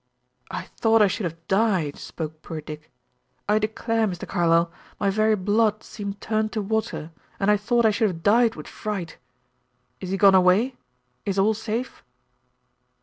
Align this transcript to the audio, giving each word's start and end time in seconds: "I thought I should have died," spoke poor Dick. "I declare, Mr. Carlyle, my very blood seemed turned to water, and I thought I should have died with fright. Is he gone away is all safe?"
"I 0.49 0.63
thought 0.63 1.03
I 1.03 1.07
should 1.07 1.25
have 1.25 1.47
died," 1.47 1.95
spoke 1.95 2.41
poor 2.41 2.59
Dick. 2.59 2.89
"I 3.47 3.59
declare, 3.59 4.07
Mr. 4.07 4.27
Carlyle, 4.27 4.71
my 4.99 5.11
very 5.11 5.35
blood 5.35 5.83
seemed 5.83 6.19
turned 6.19 6.51
to 6.53 6.61
water, 6.63 7.11
and 7.39 7.51
I 7.51 7.57
thought 7.57 7.85
I 7.85 7.91
should 7.91 8.07
have 8.07 8.23
died 8.23 8.55
with 8.55 8.65
fright. 8.67 9.19
Is 9.99 10.09
he 10.09 10.17
gone 10.17 10.33
away 10.33 10.75
is 11.23 11.37
all 11.37 11.53
safe?" 11.53 12.03